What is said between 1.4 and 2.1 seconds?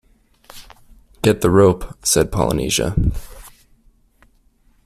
the rope!”